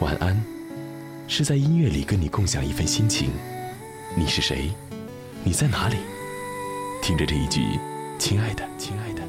[0.00, 0.36] 晚安，
[1.28, 3.30] 是在音乐里跟你共享一份心情。
[4.16, 4.70] 你是谁？
[5.44, 5.96] 你在哪里？
[7.00, 7.60] 听着这一句，
[8.18, 9.22] 亲爱的，亲爱的，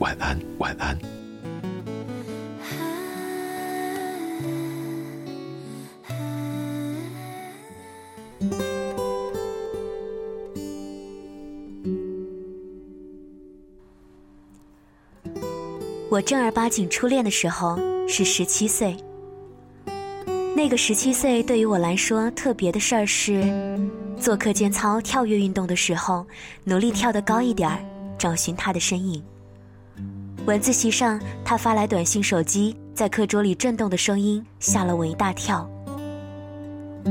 [0.00, 0.98] 晚安，晚安。
[16.08, 17.78] 我正儿八经初恋的时候
[18.08, 18.96] 是十七岁。
[20.54, 23.44] 那个十七岁对于我来说特别的事儿是，
[24.18, 26.26] 做课间操跳跃运动的时候，
[26.64, 27.78] 努力跳得高一点儿，
[28.16, 29.22] 找寻他的身影。
[30.46, 35.68] 晚自习上，他发来短信，手机在课桌里震动的声音吓了我一大跳。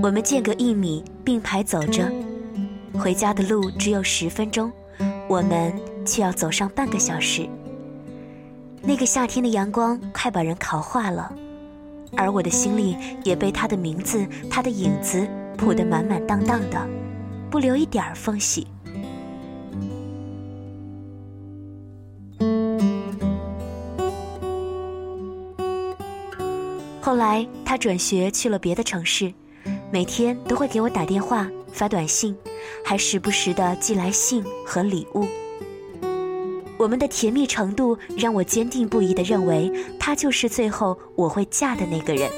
[0.02, 2.12] 我们间隔一米并排走着，
[2.98, 4.72] 回家的路只有十分钟，
[5.28, 5.72] 我们
[6.06, 7.48] 却要走上半个小时。
[8.88, 11.34] 那个夏天的阳光快把人烤化了，
[12.16, 15.28] 而我的心里也被他的名字、他的影子
[15.58, 16.88] 铺得满满当当的，
[17.50, 18.68] 不留一点儿缝隙。
[27.02, 29.34] 后来他转学去了别的城市，
[29.92, 32.36] 每天都会给我打电话、发短信，
[32.86, 35.26] 还时不时的寄来信和礼物。
[36.86, 42.30] 我们的甜蜜程度让我坚定不移地认为，他就是最后我会嫁的那个人。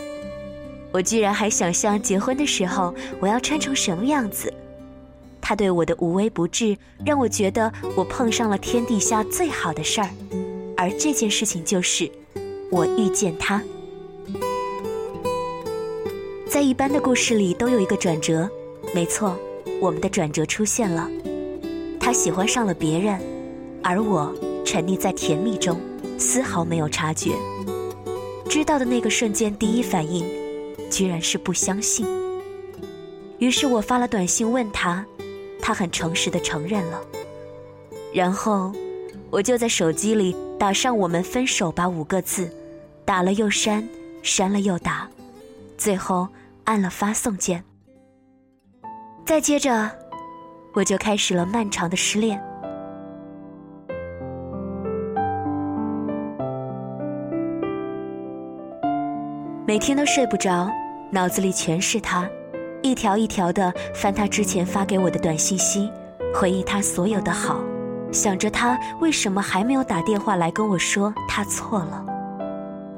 [0.94, 4.54] 我居然还想象结婚的时候我要穿成什么样子。
[5.42, 10.10] 他对我的无微不至，让我觉得我碰上了天底下最好的事儿。
[10.78, 12.10] 而这件事情就是，
[12.72, 13.62] 我遇见他。
[16.48, 18.50] 在一般的故事里都有一个转折，
[18.96, 19.38] 没错，
[19.82, 21.06] 我们的转折出现了。
[22.00, 23.20] 他喜欢上了别人。
[23.90, 24.36] 而我
[24.66, 25.80] 沉溺在甜蜜中，
[26.20, 27.32] 丝毫没有察觉。
[28.50, 30.26] 知道的那个瞬间，第一反应
[30.92, 32.06] 居然是不相信。
[33.38, 35.06] 于是我发了短信问他，
[35.62, 37.02] 他很诚实的承认了。
[38.14, 38.74] 然后，
[39.30, 42.52] 我就在手机里打上“我们分手吧”五个字，
[43.06, 43.88] 打了又删，
[44.22, 45.10] 删了又打，
[45.78, 46.28] 最后
[46.66, 47.64] 按了发送键。
[49.26, 49.90] 再接着，
[50.74, 52.44] 我就开始了漫长的失恋。
[59.68, 60.72] 每天都睡不着，
[61.12, 62.26] 脑子里全是他，
[62.82, 65.92] 一条一条的翻他之前发给我的短信息，
[66.34, 67.60] 回忆他所有的好，
[68.10, 72.06] 想着他为什么还没有打电话来跟我说他错了。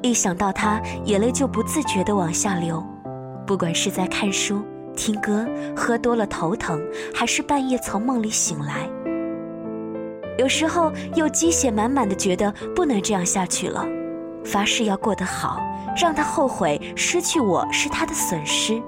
[0.00, 2.80] 一想到他，眼泪就不自觉的往下流，
[3.44, 4.62] 不管是在看书、
[4.94, 5.44] 听歌、
[5.76, 6.80] 喝多了头疼，
[7.12, 8.88] 还是半夜从梦里醒来，
[10.38, 13.84] 有时候又鸡血满满的觉得不能这样下去了。
[14.44, 15.60] 发誓要过得好，
[16.00, 18.80] 让他后悔失去我是他的损失。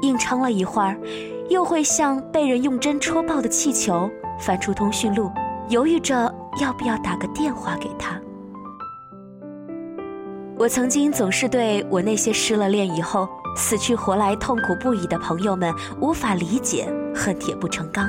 [0.00, 0.98] 硬撑了一会儿，
[1.50, 5.30] 又会像被人用针戳爆的气球，翻出通讯录，
[5.68, 8.18] 犹豫着要不要打个电话给他。
[10.58, 18.08] 我曾经总是对我那些失了恋以后死去活来、痛苦不已的朋友们无法理解，恨铁不成钢，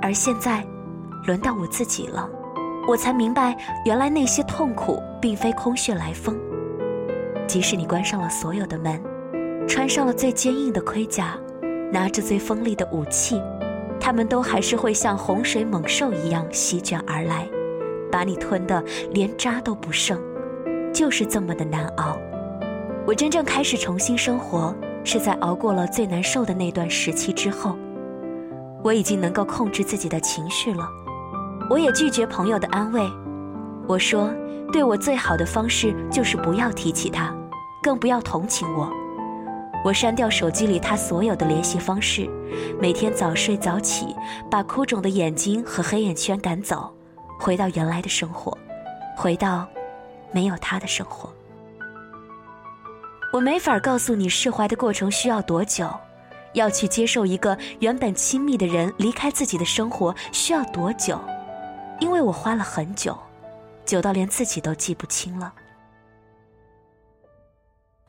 [0.00, 0.64] 而现在，
[1.26, 2.28] 轮到我自己了。
[2.86, 6.38] 我才明白，原来那些痛苦并非空穴来风。
[7.46, 9.02] 即使你关上了所有的门，
[9.68, 11.38] 穿上了最坚硬的盔甲，
[11.92, 13.40] 拿着最锋利的武器，
[14.00, 17.48] 他们都还是会像洪水猛兽一样席卷而来，
[18.10, 20.20] 把你吞得连渣都不剩。
[20.92, 22.18] 就是这么的难熬。
[23.06, 27.76] 我真正开始重新生活，是在熬过了最难受的那段时期之后。
[28.84, 30.86] 我已经能够控制自己的情绪了。
[31.70, 33.00] 我也拒绝朋友的安慰，
[33.88, 34.32] 我说，
[34.72, 37.34] 对我最好的方式就是不要提起他，
[37.82, 38.90] 更不要同情我。
[39.84, 42.30] 我删掉手机里他所有的联系方式，
[42.80, 44.14] 每天早睡早起，
[44.48, 46.94] 把哭肿的眼睛和黑眼圈赶走，
[47.38, 48.56] 回到原来的生活，
[49.16, 49.66] 回到
[50.30, 51.28] 没有他的生活。
[53.32, 55.90] 我没法告诉你释怀的过程需要多久，
[56.52, 61.18] 要去接受一个原本亲密的人离开自己的生活需要多久。
[61.98, 63.16] 因为我花了很久，
[63.92, 65.52] 久到连自己都记不清了。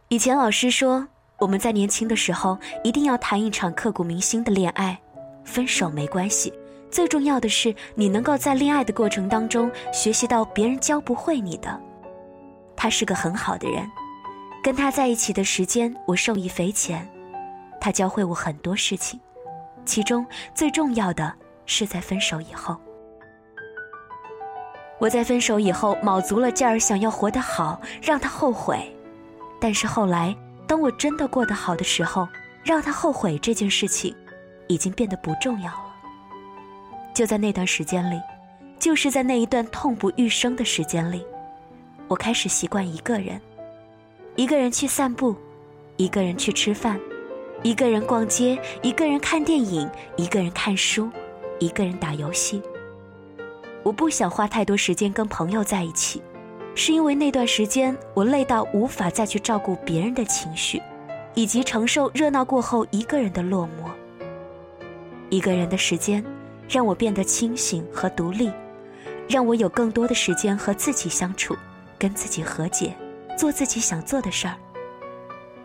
[0.08, 1.06] 以前老师说，
[1.40, 4.98] 我们在年轻的时候一定要谈一场刻骨铭心的恋爱，
[5.44, 6.54] 分手没关系，
[6.90, 11.78] 最重要的是你能够在恋爱的过程当中学习到别人教不会你的。
[12.78, 13.86] 他是个很好的人，
[14.64, 17.06] 跟他在一起的时间我受益匪浅，
[17.82, 19.20] 他教会我很多事情，
[19.84, 20.26] 其中
[20.56, 21.34] 最重要的
[21.66, 22.78] 是在分手以后。
[25.04, 28.90] 我在分手以后卯足了劲儿，想要活得好，让他后悔，
[29.60, 30.34] 但是后来，
[30.66, 32.26] 当我真的过得好的时候，
[32.64, 34.16] 让他后悔这件事情，
[34.68, 35.94] 已经变得不重要了。
[37.14, 38.18] 就在那段时间里，
[38.80, 41.26] 就是在那一段痛不欲生的时间里，
[42.08, 43.42] 我开始习惯一个人，
[44.38, 45.36] 一个人去散步，
[45.98, 46.98] 一个人去吃饭，
[47.62, 51.12] 一个人逛街，一个人看电影，一个人看书，
[51.60, 52.62] 一个人打游戏。
[53.84, 56.22] 我不想花太多时间跟朋友在一起，
[56.74, 60.82] 是因为那段时间我累到无法再去照顾别人的情绪，
[61.34, 63.90] 以及承受热闹过后一个人的落寞。
[65.30, 66.24] 一个人的时间，
[66.70, 68.50] 让我变得清醒和独立，
[69.28, 71.56] 让我有更多的时间和自己相处，
[72.00, 72.94] 跟自己和解，
[73.38, 74.56] 做自己想做的事儿。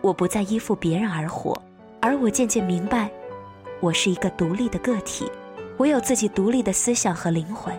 [0.01, 1.61] 我不再依附别人而活，
[2.01, 3.11] 而我渐渐明白，
[3.79, 5.31] 我是一个独立的个体，
[5.77, 7.73] 我有自己独立的思想和灵魂。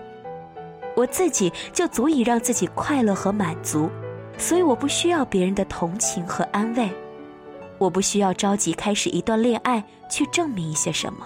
[0.99, 3.89] 我自己就足以让自己快乐和满足，
[4.37, 6.89] 所以我不需要别人的同情和安慰，
[7.77, 11.25] 我不需要着急开始一段恋爱去证明一些什么。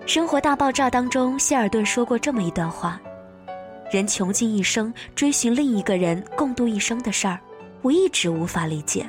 [0.06, 3.00] 《生活大爆炸》当中，希尔顿说过这么一段话：
[3.90, 7.40] 人穷尽一生追寻另一个人共度一生的事儿，
[7.80, 9.06] 我一直无法理解。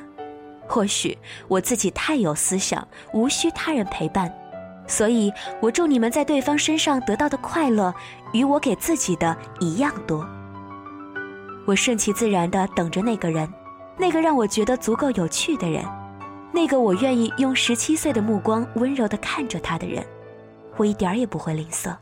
[0.65, 1.17] 或许
[1.49, 4.33] 我自己太有思想，无需他人陪伴。
[4.87, 5.31] 所以，
[5.61, 7.93] 我祝你们在对方身上得到的快乐，
[8.31, 10.27] 与我给自己的一样多。
[11.65, 13.51] 我顺其自然地等着那个人，
[13.97, 15.83] 那个让我觉得足够有趣的人，
[16.53, 20.01] 那个我愿意用十七岁的目光温柔地看着他的人。
[20.77, 21.93] 我一点儿也不会吝啬。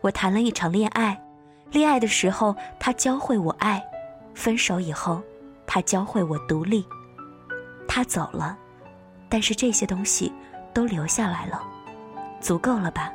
[0.00, 1.20] 我谈了一场恋爱，
[1.72, 3.84] 恋爱的时候他教会我爱，
[4.34, 5.20] 分手以后，
[5.66, 6.86] 他教会我独立。
[7.86, 8.56] 他走了，
[9.28, 10.32] 但是这些东西
[10.74, 11.62] 都留下来了。
[12.40, 13.10] 足够了吧？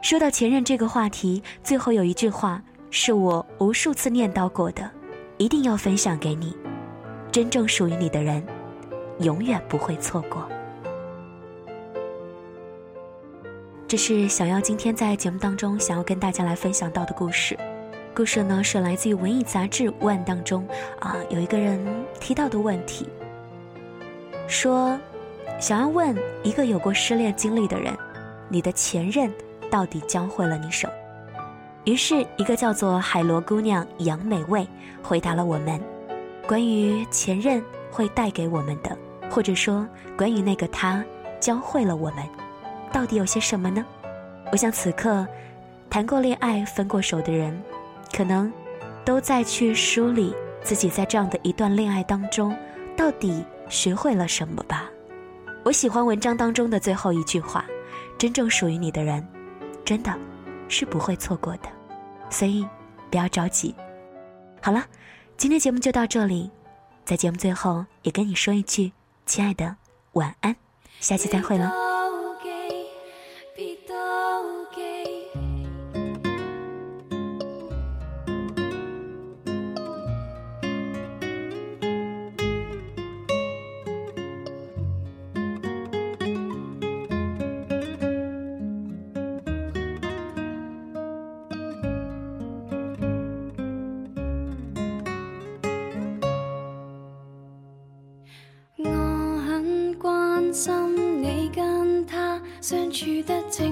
[0.00, 4.90] 说到前任这个话题，最后有一句话是我无数次念叨过的，
[5.36, 6.56] 一定要分享给你：
[7.30, 8.42] 真正属于你的人，
[9.18, 10.48] 永远不会错过。
[13.86, 17.58] 这是小妖今天在节目当中想要跟大家来分享到的故事。
[18.14, 20.66] 故事呢是来自于文艺杂志《问》当中
[21.00, 21.78] 啊，有一个人
[22.18, 23.06] 提到的问题，
[24.48, 24.98] 说。
[25.60, 27.94] 想要问一个有过失恋经历的人，
[28.48, 29.30] 你的前任
[29.70, 30.92] 到底教会了你什么？
[31.84, 34.66] 于是，一个叫做海螺姑娘杨美味
[35.02, 35.78] 回答了我们：
[36.46, 38.96] 关于前任会带给我们的，
[39.30, 39.86] 或者说
[40.16, 41.04] 关于那个他
[41.38, 42.24] 教会了我们，
[42.90, 43.84] 到底有些什么呢？
[44.50, 45.26] 我想此刻，
[45.90, 47.62] 谈过恋爱、分过手的人，
[48.16, 48.50] 可能
[49.04, 52.56] 都在去梳理自己在这样的一段恋爱当中，
[52.96, 54.90] 到底学会了什么吧。
[55.62, 57.64] 我喜欢文章当中的最后一句话
[58.16, 59.26] ：“真正属于你的人，
[59.84, 60.12] 真的
[60.68, 61.68] 是不会错过的，
[62.30, 62.66] 所以
[63.10, 63.74] 不要着急。”
[64.62, 64.84] 好了，
[65.36, 66.50] 今天节目就到这里，
[67.04, 68.90] 在节目最后也跟你说一句
[69.26, 69.76] ：“亲爱的，
[70.12, 70.56] 晚安，
[70.98, 71.70] 下期再会了。”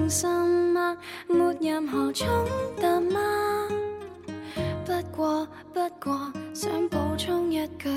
[0.09, 0.97] 心吗？
[1.27, 2.27] 没任何冲
[2.77, 3.67] 突吗？
[4.83, 7.87] 不过不过，想补充一句，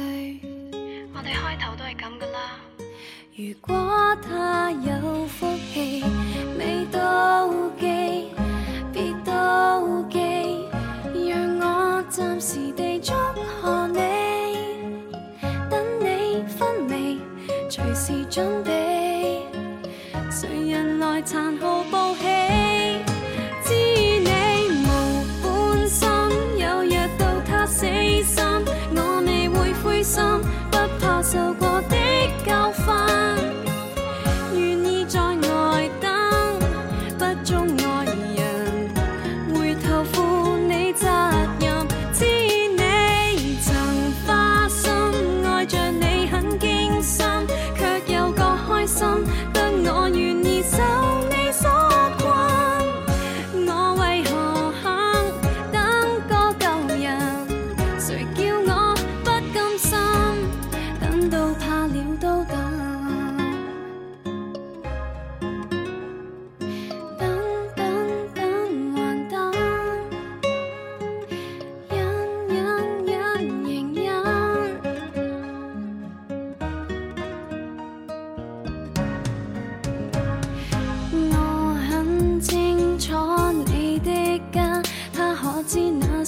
[1.15, 2.61] 我哋开头都系咁噶啦。
[3.35, 3.75] 如果
[4.21, 5.27] 他有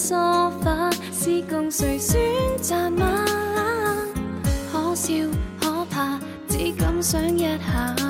[0.06, 0.14] 梳
[0.60, 2.20] 化是共谁选
[2.60, 3.24] 择吗？
[4.70, 5.14] 可笑
[5.58, 8.03] 可怕只敢想一下。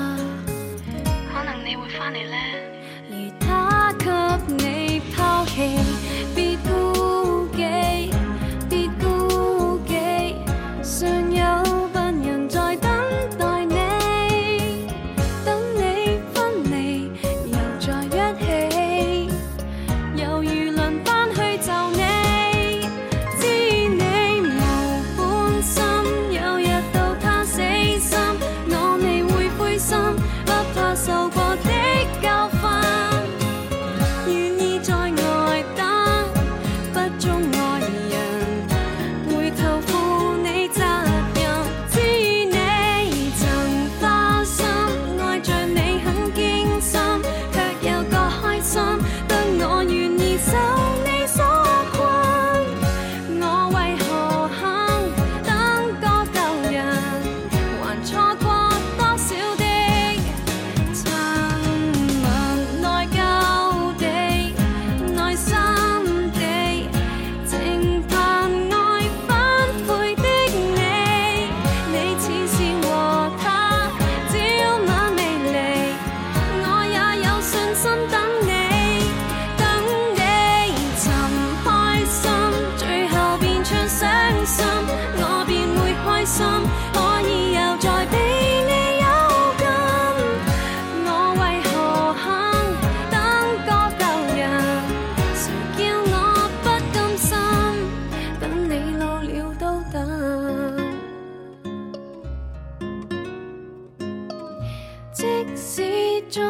[106.35, 106.43] 终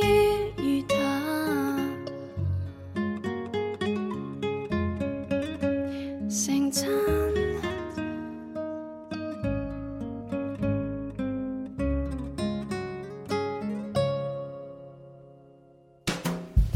[0.00, 0.04] 于
[0.62, 0.94] 与他
[6.28, 6.86] 星亲。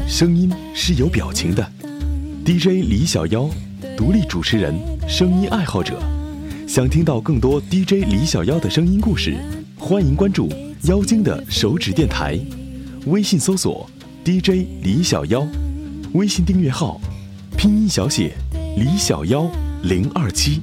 [0.05, 1.65] 声音是有表情的
[2.43, 3.49] ，DJ 李小妖，
[3.95, 4.75] 独立主持人，
[5.07, 5.97] 声音爱好者，
[6.67, 9.37] 想听到更多 DJ 李小妖的声音故事，
[9.79, 10.49] 欢迎关注
[10.83, 12.37] 妖精的手指电台。
[13.07, 13.89] 微信搜索
[14.25, 15.47] dj 李小妖
[16.13, 16.99] 微信订阅号
[17.57, 18.35] 拼音小写
[18.77, 19.49] 李小妖
[19.81, 20.61] 零二七。